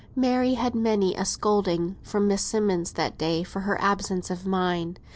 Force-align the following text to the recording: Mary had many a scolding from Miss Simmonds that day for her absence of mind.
Mary 0.15 0.55
had 0.55 0.73
many 0.73 1.13
a 1.13 1.23
scolding 1.23 1.95
from 2.01 2.27
Miss 2.27 2.41
Simmonds 2.41 2.93
that 2.93 3.19
day 3.19 3.43
for 3.43 3.59
her 3.59 3.79
absence 3.79 4.31
of 4.31 4.47
mind. 4.47 4.99